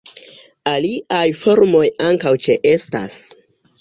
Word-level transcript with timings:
Aliaj 0.71 1.27
formoj 1.43 1.85
ankaŭ 2.07 2.33
ĉeestas. 2.47 3.19